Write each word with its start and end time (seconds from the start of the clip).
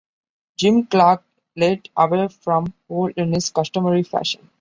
Jim 0.57 0.87
Clark 0.87 1.23
led 1.55 1.87
away 1.95 2.27
from 2.27 2.73
pole 2.87 3.11
in 3.15 3.33
his 3.33 3.51
customary 3.51 4.01
fashion. 4.01 4.49